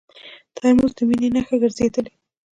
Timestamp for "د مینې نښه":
0.97-1.55